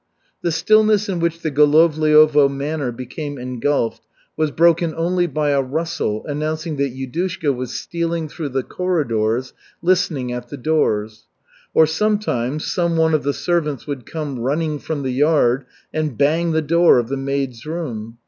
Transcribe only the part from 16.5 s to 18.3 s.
the door of the maids' room.